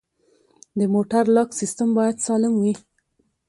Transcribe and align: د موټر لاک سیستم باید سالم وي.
د 0.77 0.81
موټر 0.93 1.23
لاک 1.35 1.49
سیستم 1.59 1.89
باید 1.97 2.17
سالم 2.25 2.53
وي. 2.63 2.73